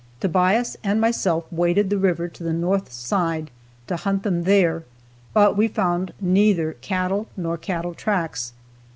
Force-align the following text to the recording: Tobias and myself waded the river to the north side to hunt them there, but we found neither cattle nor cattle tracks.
Tobias 0.19 0.77
and 0.83 0.99
myself 0.99 1.45
waded 1.53 1.91
the 1.91 1.97
river 1.99 2.27
to 2.27 2.43
the 2.43 2.53
north 2.53 2.91
side 2.91 3.51
to 3.85 3.97
hunt 3.97 4.23
them 4.23 4.45
there, 4.45 4.81
but 5.31 5.55
we 5.55 5.67
found 5.67 6.11
neither 6.19 6.73
cattle 6.73 7.27
nor 7.37 7.55
cattle 7.55 7.93
tracks. 7.93 8.51